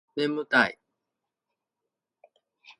[0.15, 0.79] 眠たい